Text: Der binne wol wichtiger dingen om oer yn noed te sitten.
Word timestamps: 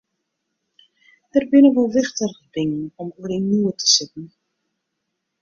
Der 1.31 1.45
binne 1.45 1.75
wol 1.75 1.93
wichtiger 1.95 2.45
dingen 2.55 2.83
om 3.01 3.07
oer 3.19 3.31
yn 3.37 3.45
noed 3.51 3.77
te 3.79 3.87
sitten. 3.95 4.25